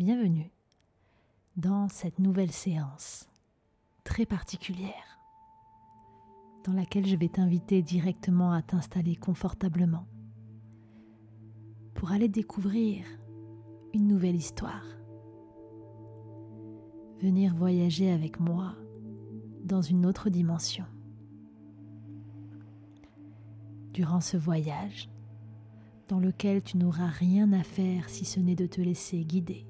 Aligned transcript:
Bienvenue 0.00 0.50
dans 1.58 1.90
cette 1.90 2.20
nouvelle 2.20 2.52
séance 2.52 3.28
très 4.02 4.24
particulière 4.24 5.20
dans 6.64 6.72
laquelle 6.72 7.06
je 7.06 7.16
vais 7.16 7.28
t'inviter 7.28 7.82
directement 7.82 8.52
à 8.52 8.62
t'installer 8.62 9.14
confortablement 9.14 10.06
pour 11.92 12.12
aller 12.12 12.30
découvrir 12.30 13.04
une 13.92 14.08
nouvelle 14.08 14.36
histoire. 14.36 14.86
Venir 17.20 17.54
voyager 17.54 18.10
avec 18.10 18.40
moi 18.40 18.76
dans 19.64 19.82
une 19.82 20.06
autre 20.06 20.30
dimension. 20.30 20.86
Durant 23.92 24.22
ce 24.22 24.38
voyage, 24.38 25.10
dans 26.08 26.20
lequel 26.20 26.62
tu 26.62 26.78
n'auras 26.78 27.08
rien 27.08 27.52
à 27.52 27.62
faire 27.62 28.08
si 28.08 28.24
ce 28.24 28.40
n'est 28.40 28.56
de 28.56 28.66
te 28.66 28.80
laisser 28.80 29.26
guider, 29.26 29.66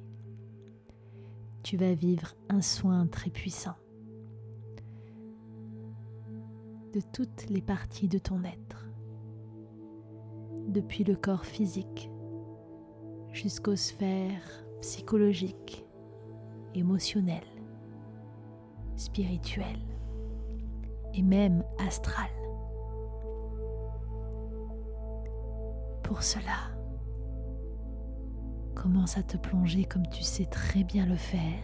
tu 1.62 1.76
vas 1.76 1.94
vivre 1.94 2.34
un 2.48 2.62
soin 2.62 3.06
très 3.06 3.30
puissant 3.30 3.76
de 6.92 7.00
toutes 7.12 7.48
les 7.48 7.62
parties 7.62 8.08
de 8.08 8.18
ton 8.18 8.42
être, 8.42 8.88
depuis 10.68 11.04
le 11.04 11.14
corps 11.14 11.44
physique 11.44 12.10
jusqu'aux 13.32 13.76
sphères 13.76 14.64
psychologiques, 14.80 15.86
émotionnelles, 16.74 17.44
spirituelles 18.96 19.86
et 21.14 21.22
même 21.22 21.64
astrales. 21.78 22.28
Pour 26.02 26.22
cela, 26.22 26.79
commence 28.80 29.18
à 29.18 29.22
te 29.22 29.36
plonger 29.36 29.84
comme 29.84 30.06
tu 30.08 30.22
sais 30.22 30.46
très 30.46 30.84
bien 30.84 31.04
le 31.04 31.16
faire 31.16 31.62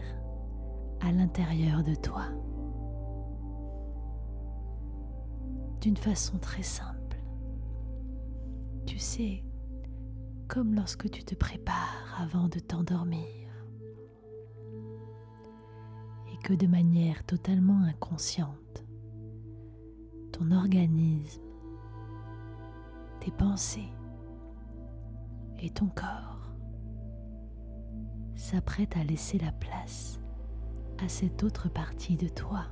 à 1.01 1.11
l'intérieur 1.11 1.83
de 1.83 1.95
toi. 1.95 2.25
D'une 5.81 5.97
façon 5.97 6.37
très 6.37 6.61
simple. 6.61 7.17
Tu 8.85 8.99
sais, 8.99 9.43
comme 10.47 10.75
lorsque 10.75 11.09
tu 11.09 11.23
te 11.23 11.33
prépares 11.33 12.21
avant 12.21 12.49
de 12.49 12.59
t'endormir 12.59 13.25
et 16.31 16.37
que 16.43 16.53
de 16.53 16.67
manière 16.67 17.23
totalement 17.23 17.81
inconsciente, 17.81 18.85
ton 20.31 20.51
organisme, 20.51 21.41
tes 23.21 23.31
pensées 23.31 23.89
et 25.59 25.71
ton 25.71 25.87
corps 25.87 26.46
s'apprêtent 28.37 28.95
à 28.95 29.03
laisser 29.03 29.37
la 29.37 29.51
place 29.51 30.19
à 31.03 31.09
cette 31.09 31.43
autre 31.43 31.69
partie 31.69 32.15
de 32.15 32.29
toi. 32.29 32.67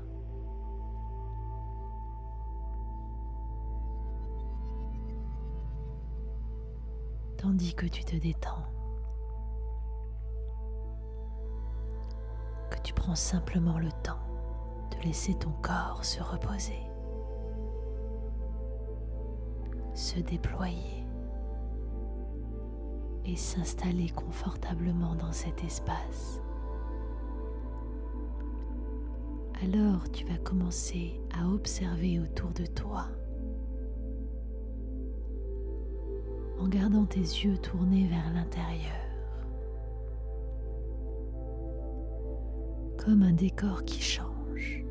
tandis 7.46 7.76
que 7.76 7.86
tu 7.86 8.04
te 8.04 8.16
détends, 8.16 8.66
que 12.72 12.80
tu 12.82 12.92
prends 12.92 13.14
simplement 13.14 13.78
le 13.78 13.92
temps 14.02 14.26
de 14.90 15.06
laisser 15.06 15.36
ton 15.36 15.52
corps 15.62 16.04
se 16.04 16.24
reposer, 16.24 16.82
se 19.94 20.20
déployer 20.22 21.05
et 23.26 23.36
s'installer 23.36 24.10
confortablement 24.10 25.16
dans 25.16 25.32
cet 25.32 25.64
espace. 25.64 26.42
Alors 29.64 30.10
tu 30.12 30.26
vas 30.26 30.38
commencer 30.38 31.20
à 31.34 31.50
observer 31.50 32.20
autour 32.20 32.52
de 32.52 32.66
toi. 32.66 33.08
En 36.60 36.68
gardant 36.68 37.06
tes 37.06 37.20
yeux 37.20 37.58
tournés 37.58 38.08
vers 38.08 38.32
l'intérieur, 38.34 38.92
comme 42.98 43.24
un 43.24 43.34
décor 43.34 43.84
qui 43.84 44.02
change 44.02 44.84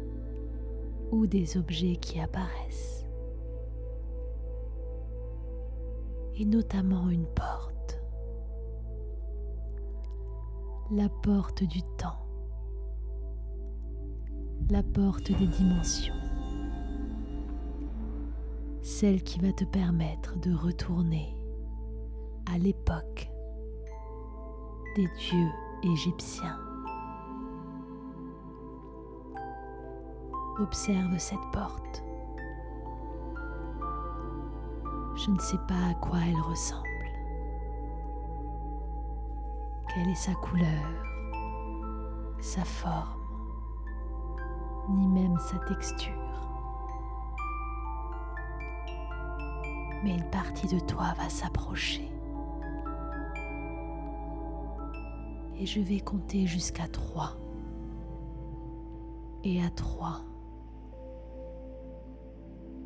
ou 1.11 1.27
des 1.27 1.56
objets 1.56 1.97
qui 1.97 2.21
apparaissent, 2.21 3.06
et 6.37 6.45
notamment 6.45 7.09
une 7.11 7.27
porte, 7.27 7.53
la 10.91 11.09
porte 11.09 11.65
du 11.65 11.83
temps, 11.99 12.27
la 14.71 14.83
porte 14.83 15.33
des 15.33 15.47
dimensions 15.47 16.15
celle 18.84 19.22
qui 19.22 19.41
va 19.41 19.50
te 19.50 19.65
permettre 19.65 20.39
de 20.41 20.55
retourner 20.55 21.34
à 22.53 22.59
l'époque 22.59 23.31
des 24.95 25.09
dieux 25.19 25.50
égyptiens. 25.83 26.61
Observe 30.61 31.19
cette 31.19 31.39
porte. 31.51 32.05
Je 35.16 35.31
ne 35.31 35.41
sais 35.41 35.59
pas 35.66 35.91
à 35.91 35.95
quoi 35.95 36.19
elle 36.28 36.41
ressemble. 36.43 36.94
Quelle 39.94 40.09
est 40.09 40.15
sa 40.16 40.34
couleur, 40.34 41.05
sa 42.41 42.65
forme, 42.65 43.21
ni 44.91 45.06
même 45.06 45.38
sa 45.38 45.59
texture. 45.60 46.10
Mais 50.03 50.16
une 50.16 50.31
partie 50.31 50.66
de 50.66 50.81
toi 50.81 51.15
va 51.16 51.28
s'approcher 51.28 52.10
et 55.56 55.66
je 55.66 55.81
vais 55.81 56.00
compter 56.00 56.47
jusqu'à 56.47 56.88
3. 56.88 57.37
Et 59.44 59.62
à 59.62 59.71
3, 59.71 60.22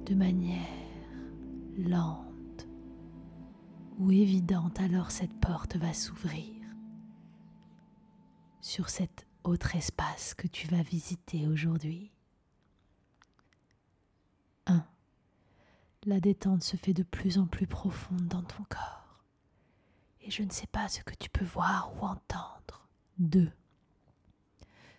de 0.06 0.14
manière 0.14 0.58
lente 1.78 2.68
ou 3.98 4.10
évidente, 4.10 4.80
alors 4.80 5.10
cette 5.10 5.38
porte 5.40 5.76
va 5.76 5.92
s'ouvrir 5.92 6.57
sur 8.68 8.90
cet 8.90 9.26
autre 9.44 9.76
espace 9.76 10.34
que 10.34 10.46
tu 10.46 10.66
vas 10.66 10.82
visiter 10.82 11.46
aujourd'hui. 11.46 12.12
1. 14.66 14.84
La 16.04 16.20
détente 16.20 16.62
se 16.62 16.76
fait 16.76 16.92
de 16.92 17.02
plus 17.02 17.38
en 17.38 17.46
plus 17.46 17.66
profonde 17.66 18.28
dans 18.28 18.42
ton 18.42 18.64
corps 18.64 19.24
et 20.20 20.30
je 20.30 20.42
ne 20.42 20.50
sais 20.50 20.66
pas 20.66 20.86
ce 20.88 21.00
que 21.02 21.14
tu 21.14 21.30
peux 21.30 21.46
voir 21.46 21.94
ou 21.96 22.04
entendre 22.04 22.86
2. 23.18 23.50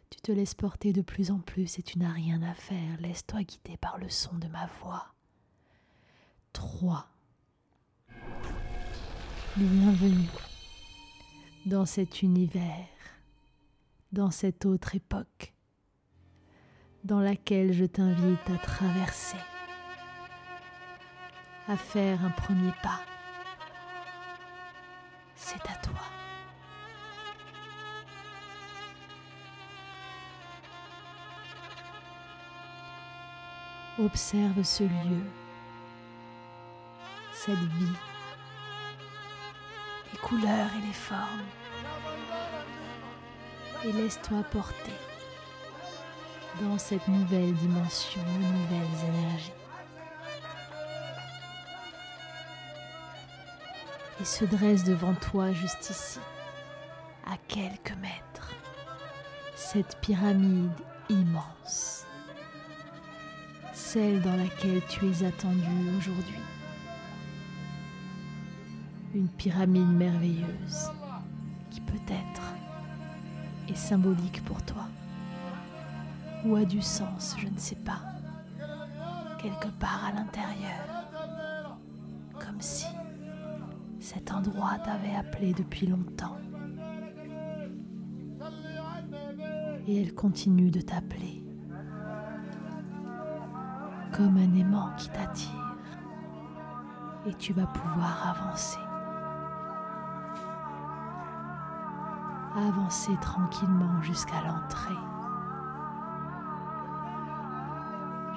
Tu 0.09 0.19
te 0.19 0.31
laisses 0.31 0.56
porter 0.56 0.91
de 0.91 1.03
plus 1.03 1.30
en 1.30 1.38
plus 1.38 1.78
et 1.78 1.84
tu 1.84 2.00
n'as 2.00 2.12
rien 2.12 2.41
à 2.41 2.56
faire. 2.56 3.00
Laisse-toi 3.00 3.44
guider 3.44 3.78
par 3.78 4.00
le 4.00 4.09
son 4.09 4.36
de 4.40 4.47
ma 4.47 4.66
voix. 4.81 5.13
3. 6.53 7.07
Bienvenue 9.57 10.28
dans 11.68 11.86
cet 11.86 12.24
univers, 12.24 12.88
dans 14.12 14.31
cette 14.31 14.66
autre 14.66 14.96
époque, 14.96 15.53
dans 17.03 17.20
laquelle 17.20 17.74
je 17.74 17.86
t'invite 17.86 18.50
à 18.50 18.58
traverser, 18.58 19.38
à 21.68 21.78
faire 21.78 22.24
un 22.25 22.31
premier 22.31 22.72
pas. 22.81 23.02
C'est 25.36 25.62
à 25.69 25.75
toi. 25.81 26.02
Observe 34.00 34.63
ce 34.63 34.84
lieu, 34.84 35.24
cette 37.34 37.56
vie, 37.56 37.95
les 40.12 40.19
couleurs 40.19 40.69
et 40.78 40.88
les 40.88 40.94
formes, 40.94 41.44
et 43.86 43.92
laisse-toi 43.92 44.44
porter 44.52 44.94
dans 46.62 46.78
cette 46.78 47.08
nouvelle 47.08 47.54
dimension, 47.54 48.22
nouvelles 48.22 49.10
énergies. 49.10 49.52
Et 54.22 54.26
se 54.26 54.46
dresse 54.46 54.84
devant 54.84 55.14
toi 55.14 55.52
juste 55.54 55.90
ici, 55.90 56.20
à 57.26 57.38
quelques 57.48 57.96
mètres, 58.02 58.54
cette 59.56 59.98
pyramide 60.02 60.72
immense 61.10 62.00
celle 63.80 64.22
dans 64.22 64.36
laquelle 64.36 64.82
tu 64.88 65.08
es 65.08 65.25
attendu 65.25 65.66
aujourd'hui. 65.98 66.36
Une 69.16 69.30
pyramide 69.30 69.88
merveilleuse 69.88 70.92
symbolique 73.75 74.44
pour 74.45 74.62
toi 74.63 74.86
ou 76.45 76.56
a 76.56 76.66
du 76.66 76.81
sens, 76.81 77.36
je 77.38 77.48
ne 77.48 77.57
sais 77.57 77.75
pas, 77.75 78.00
quelque 79.42 79.68
part 79.80 80.06
à 80.07 80.12
l'intérieur, 80.13 81.07
comme 82.39 82.62
si 82.62 82.88
cet 84.00 84.31
endroit 84.31 84.77
t'avait 84.83 85.16
appelé 85.16 85.54
depuis 85.54 85.88
longtemps. 85.88 86.38
Et 89.88 90.01
elle 90.01 90.13
continue 90.13 90.72
de 90.72 90.81
t'appeler, 90.81 91.44
comme 94.13 94.38
un 94.38 94.54
aimant 94.56 94.92
qui 94.98 95.10
t'attire, 95.10 95.75
et 97.25 97.33
tu 97.33 97.54
vas 97.54 97.68
pouvoir 97.68 98.38
avancer. 98.38 98.80
Avancer 102.56 103.16
tranquillement 103.22 104.01
jusqu'à 104.01 104.42
l'entrée. 104.42 104.96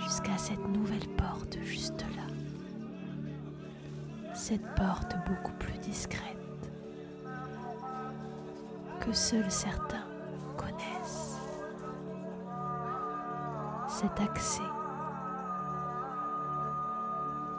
jusqu'à 0.03 0.37
cette 0.37 0.69
nouvelle 0.69 1.09
porte 1.17 1.59
juste 1.63 2.05
là. 2.17 2.23
Cette 4.35 4.75
porte 4.75 5.17
beaucoup 5.27 5.53
plus 5.55 5.79
discrète 5.79 6.71
que 9.01 9.13
seuls 9.13 9.51
certains 9.51 10.05
connaissent. 10.57 11.39
Cet 13.89 14.21
accès 14.21 14.63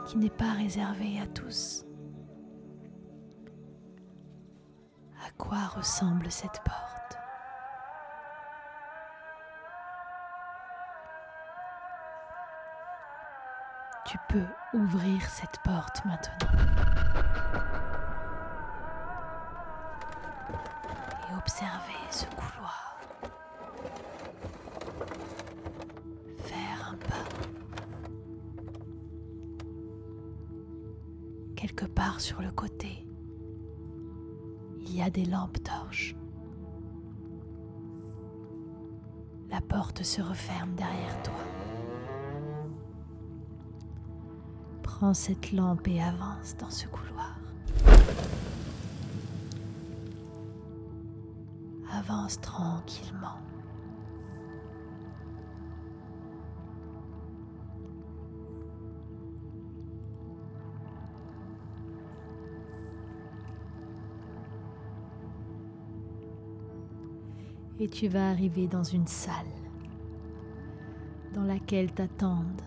qui 0.06 0.18
n'est 0.18 0.30
pas 0.30 0.52
réservé 0.52 1.20
à 1.20 1.26
tous. 1.26 1.84
Ressemble 5.74 6.30
cette 6.30 6.60
porte 6.64 6.94
tu 14.14 14.18
peux 14.28 14.46
ouvrir 14.78 15.28
cette 15.28 15.58
porte 15.64 16.04
maintenant. 16.04 16.48
Et 21.28 21.36
observer 21.36 21.98
ce 22.10 22.26
couloir. 22.26 22.96
Faire 26.44 26.92
un 26.92 26.96
pas. 26.96 27.24
Quelque 31.56 31.86
part 31.86 32.20
sur 32.20 32.40
le 32.40 32.52
côté, 32.52 33.03
y 34.94 35.02
a 35.02 35.10
des 35.10 35.24
lampes 35.24 35.62
torches. 35.62 36.14
La 39.50 39.60
porte 39.60 40.02
se 40.02 40.22
referme 40.22 40.74
derrière 40.74 41.22
toi. 41.22 41.34
Prends 44.82 45.14
cette 45.14 45.52
lampe 45.52 45.86
et 45.88 46.00
avance 46.00 46.56
dans 46.56 46.70
ce 46.70 46.86
couloir. 46.86 47.36
Avance 51.92 52.40
tranquillement. 52.40 53.43
Et 67.80 67.88
tu 67.88 68.06
vas 68.06 68.30
arriver 68.30 68.68
dans 68.68 68.84
une 68.84 69.06
salle 69.08 69.46
dans 71.34 71.42
laquelle 71.42 71.92
t'attendent 71.92 72.62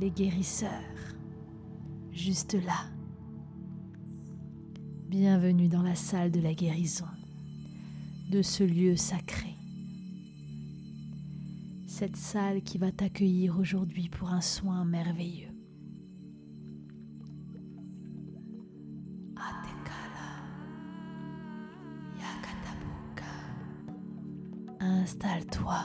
les 0.00 0.10
guérisseurs, 0.10 0.70
juste 2.12 2.54
là. 2.54 2.90
Bienvenue 5.08 5.68
dans 5.68 5.82
la 5.82 5.94
salle 5.94 6.32
de 6.32 6.40
la 6.40 6.52
guérison, 6.52 7.06
de 8.28 8.42
ce 8.42 8.64
lieu 8.64 8.96
sacré. 8.96 9.54
Cette 11.86 12.16
salle 12.16 12.62
qui 12.62 12.78
va 12.78 12.90
t'accueillir 12.90 13.56
aujourd'hui 13.56 14.08
pour 14.08 14.30
un 14.30 14.40
soin 14.40 14.84
merveilleux. 14.84 15.55
Installe-toi, 25.06 25.84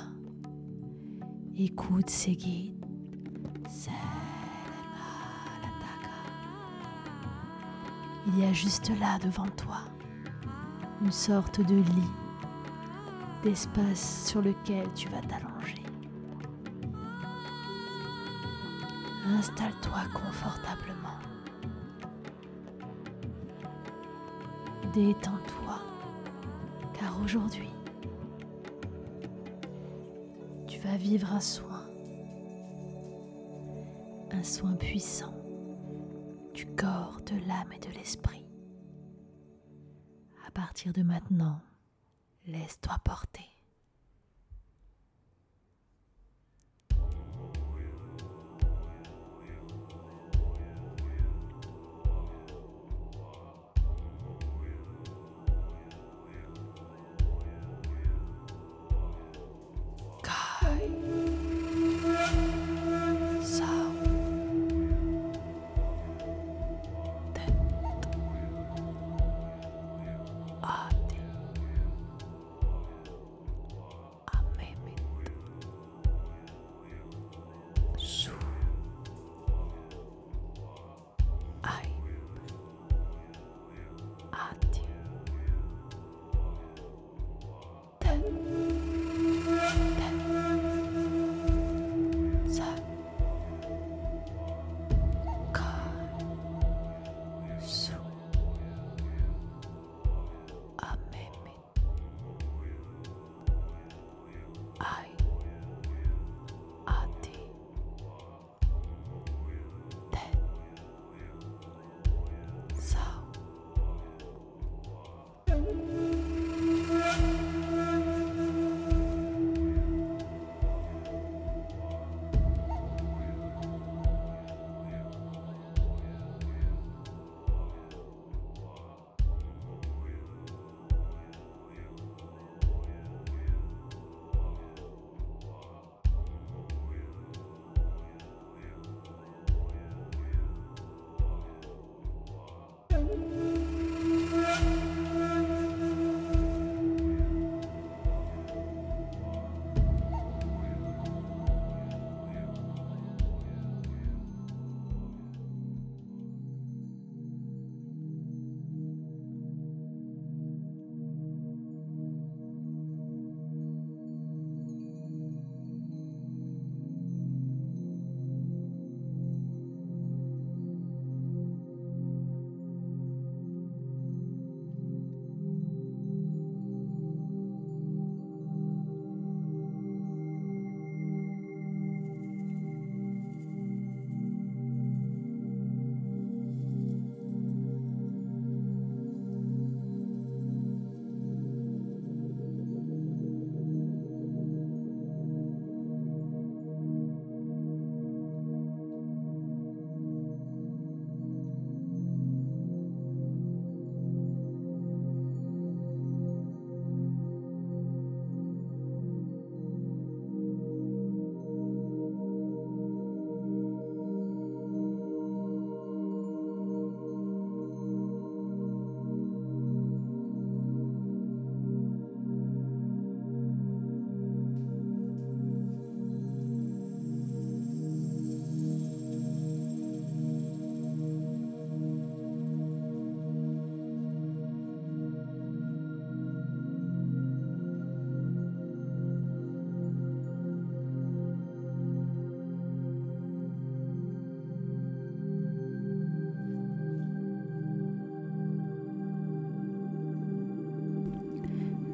écoute 1.55 2.09
ces 2.09 2.35
guides 2.35 2.83
il 8.25 8.39
y 8.39 8.45
a 8.45 8.51
juste 8.51 8.89
là 8.99 9.19
devant 9.19 9.47
toi 9.49 9.81
une 11.03 11.11
sorte 11.11 11.61
de 11.61 11.75
lit, 11.75 12.11
d'espace 13.43 14.25
sur 14.27 14.41
lequel 14.41 14.91
tu 14.95 15.07
vas 15.09 15.21
t'allonger. 15.21 15.83
Installe-toi 19.37 19.99
confortablement. 20.15 21.19
Détends-toi, 24.95 25.79
car 26.99 27.21
aujourd'hui, 27.23 27.69
vivre 30.97 31.31
un 31.33 31.39
soin, 31.39 31.85
un 34.31 34.43
soin 34.43 34.75
puissant 34.75 35.35
du 36.53 36.65
corps, 36.75 37.21
de 37.25 37.35
l'âme 37.47 37.71
et 37.73 37.79
de 37.79 37.91
l'esprit. 37.93 38.45
À 40.47 40.51
partir 40.51 40.93
de 40.93 41.01
maintenant, 41.01 41.61
laisse-toi 42.45 42.95
porter. 43.03 43.50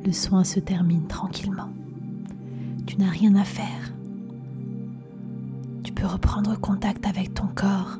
Le 0.08 0.14
soin 0.14 0.46
se 0.46 0.62
termine 0.62 1.06
tranquillement. 1.06 1.70
Tu 2.86 2.96
n'as 2.96 3.10
rien 3.10 3.36
à 3.36 3.44
faire. 3.44 3.94
Tu 5.84 5.92
peux 5.92 6.06
reprendre 6.06 6.58
contact 6.58 7.06
avec 7.06 7.34
ton 7.34 7.48
corps. 7.48 8.00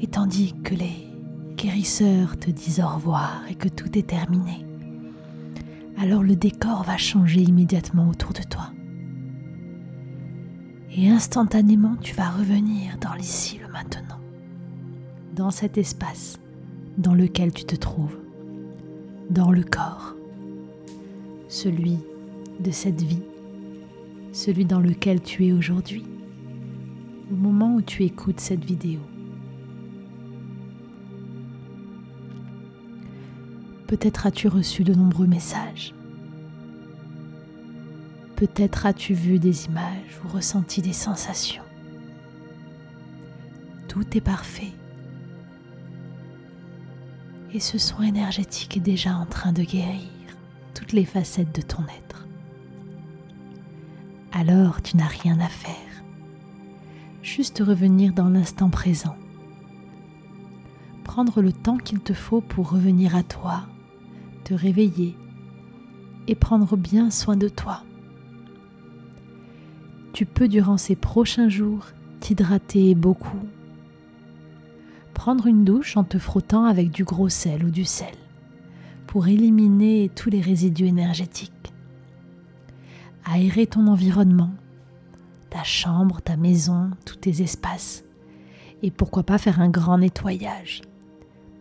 Et 0.00 0.06
tandis 0.06 0.54
que 0.62 0.76
les 0.76 1.08
guérisseurs 1.56 2.38
te 2.38 2.52
disent 2.52 2.78
au 2.78 2.86
revoir 2.86 3.42
et 3.50 3.56
que 3.56 3.68
tout 3.68 3.98
est 3.98 4.06
terminé, 4.06 4.64
alors 5.98 6.22
le 6.22 6.36
décor 6.36 6.84
va 6.84 6.96
changer 6.96 7.42
immédiatement 7.42 8.08
autour 8.10 8.32
de 8.32 8.44
toi. 8.44 8.70
Et 10.96 11.10
instantanément, 11.10 11.96
tu 11.96 12.14
vas 12.14 12.30
revenir 12.30 12.96
dans 13.00 13.14
l'ici, 13.14 13.58
le 13.58 13.72
maintenant, 13.72 14.20
dans 15.34 15.50
cet 15.50 15.78
espace 15.78 16.38
dans 16.96 17.14
lequel 17.14 17.52
tu 17.52 17.64
te 17.64 17.74
trouves, 17.74 18.19
dans 19.30 19.52
le 19.52 19.62
corps, 19.62 20.16
celui 21.48 21.98
de 22.58 22.72
cette 22.72 23.00
vie, 23.00 23.22
celui 24.32 24.64
dans 24.64 24.80
lequel 24.80 25.20
tu 25.22 25.46
es 25.46 25.52
aujourd'hui, 25.52 26.04
au 27.30 27.36
moment 27.36 27.76
où 27.76 27.80
tu 27.80 28.02
écoutes 28.02 28.40
cette 28.40 28.64
vidéo. 28.64 28.98
Peut-être 33.86 34.26
as-tu 34.26 34.48
reçu 34.48 34.82
de 34.82 34.94
nombreux 34.94 35.28
messages. 35.28 35.94
Peut-être 38.34 38.86
as-tu 38.86 39.14
vu 39.14 39.38
des 39.38 39.66
images 39.66 40.20
ou 40.24 40.28
ressenti 40.28 40.82
des 40.82 40.92
sensations. 40.92 41.62
Tout 43.86 44.16
est 44.16 44.20
parfait. 44.20 44.72
Et 47.52 47.60
ce 47.60 47.78
soin 47.78 48.06
énergétique 48.06 48.76
est 48.76 48.80
déjà 48.80 49.14
en 49.14 49.26
train 49.26 49.52
de 49.52 49.62
guérir 49.62 50.08
toutes 50.74 50.92
les 50.92 51.04
facettes 51.04 51.54
de 51.54 51.62
ton 51.62 51.82
être. 51.98 52.26
Alors 54.32 54.82
tu 54.82 54.96
n'as 54.96 55.06
rien 55.06 55.38
à 55.40 55.48
faire. 55.48 55.74
Juste 57.22 57.62
revenir 57.64 58.12
dans 58.12 58.28
l'instant 58.28 58.70
présent. 58.70 59.16
Prendre 61.04 61.42
le 61.42 61.52
temps 61.52 61.76
qu'il 61.76 62.00
te 62.00 62.12
faut 62.12 62.40
pour 62.40 62.70
revenir 62.70 63.16
à 63.16 63.22
toi 63.22 63.66
te 64.50 64.54
réveiller 64.54 65.16
et 66.26 66.34
prendre 66.34 66.76
bien 66.76 67.10
soin 67.10 67.36
de 67.36 67.48
toi. 67.48 67.84
Tu 70.12 70.26
peux 70.26 70.48
durant 70.48 70.76
ces 70.76 70.96
prochains 70.96 71.48
jours 71.48 71.86
t'hydrater 72.18 72.96
beaucoup, 72.96 73.46
prendre 75.20 75.48
une 75.48 75.66
douche 75.66 75.98
en 75.98 76.04
te 76.04 76.16
frottant 76.16 76.64
avec 76.64 76.90
du 76.90 77.04
gros 77.04 77.28
sel 77.28 77.62
ou 77.66 77.70
du 77.70 77.84
sel 77.84 78.14
pour 79.06 79.28
éliminer 79.28 80.10
tous 80.16 80.30
les 80.30 80.40
résidus 80.40 80.86
énergétiques, 80.86 81.74
aérer 83.26 83.66
ton 83.66 83.86
environnement, 83.86 84.54
ta 85.50 85.62
chambre, 85.62 86.22
ta 86.22 86.38
maison, 86.38 86.92
tous 87.04 87.16
tes 87.16 87.42
espaces, 87.42 88.02
et 88.82 88.90
pourquoi 88.90 89.22
pas 89.22 89.36
faire 89.36 89.60
un 89.60 89.68
grand 89.68 89.98
nettoyage. 89.98 90.80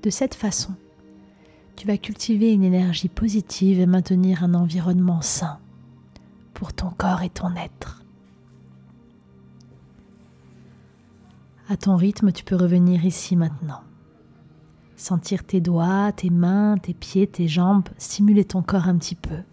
De 0.04 0.10
cette 0.10 0.36
façon, 0.36 0.76
tu 1.76 1.86
vas 1.86 1.98
cultiver 1.98 2.54
une 2.54 2.64
énergie 2.64 3.10
positive 3.10 3.82
et 3.82 3.88
maintenir 3.88 4.42
un 4.42 4.54
environnement 4.54 5.20
sain 5.20 5.60
pour 6.54 6.72
ton 6.72 6.92
corps 6.92 7.24
et 7.24 7.30
ton 7.30 7.54
être. 7.58 8.06
À 11.72 11.78
ton 11.78 11.96
rythme, 11.98 12.32
tu 12.32 12.44
peux 12.44 12.56
revenir 12.56 13.06
ici 13.06 13.36
maintenant. 13.36 13.82
Sentir 14.96 15.44
tes 15.44 15.62
doigts, 15.62 16.12
tes 16.12 16.32
mains, 16.32 16.80
tes 16.80 16.96
pieds, 16.96 17.28
tes 17.28 17.48
jambes, 17.48 17.88
stimuler 18.00 18.44
ton 18.44 18.64
corps 18.64 18.88
un 18.88 18.98
petit 18.98 19.14
peu. 19.14 19.44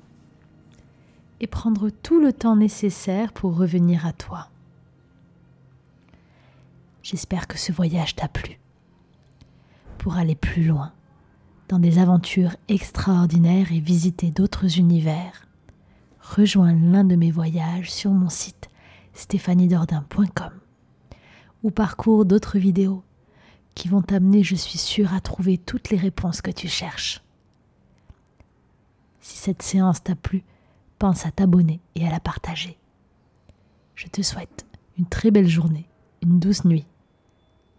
Et 1.40 1.46
prendre 1.46 1.90
tout 1.90 2.18
le 2.18 2.32
temps 2.32 2.56
nécessaire 2.56 3.34
pour 3.34 3.54
revenir 3.54 4.06
à 4.06 4.14
toi. 4.14 4.48
J'espère 7.02 7.46
que 7.46 7.58
ce 7.58 7.70
voyage 7.70 8.16
t'a 8.16 8.28
plu. 8.28 8.58
Pour 9.98 10.16
aller 10.16 10.36
plus 10.36 10.64
loin, 10.64 10.92
dans 11.68 11.78
des 11.78 11.98
aventures 11.98 12.56
extraordinaires 12.68 13.72
et 13.72 13.80
visiter 13.80 14.30
d'autres 14.30 14.78
univers, 14.78 15.46
rejoins 16.22 16.72
l'un 16.72 17.04
de 17.04 17.14
mes 17.14 17.30
voyages 17.30 17.92
sur 17.92 18.12
mon 18.12 18.30
site 18.30 18.70
stéphaniedordin.com 19.12 20.65
ou 21.62 21.70
parcours 21.70 22.24
d'autres 22.24 22.58
vidéos 22.58 23.02
qui 23.74 23.88
vont 23.88 24.02
t'amener, 24.02 24.42
je 24.42 24.54
suis 24.54 24.78
sûre, 24.78 25.12
à 25.12 25.20
trouver 25.20 25.58
toutes 25.58 25.90
les 25.90 25.98
réponses 25.98 26.40
que 26.40 26.50
tu 26.50 26.66
cherches. 26.66 27.22
Si 29.20 29.36
cette 29.36 29.62
séance 29.62 30.02
t'a 30.02 30.14
plu, 30.14 30.44
pense 30.98 31.26
à 31.26 31.30
t'abonner 31.30 31.80
et 31.94 32.06
à 32.06 32.10
la 32.10 32.20
partager. 32.20 32.78
Je 33.94 34.06
te 34.06 34.22
souhaite 34.22 34.64
une 34.98 35.06
très 35.06 35.30
belle 35.30 35.48
journée, 35.48 35.88
une 36.22 36.38
douce 36.38 36.64
nuit 36.64 36.86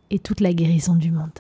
et 0.10 0.20
toute 0.20 0.40
la 0.40 0.54
guérison 0.54 0.96
du 0.96 1.12
monde. 1.12 1.40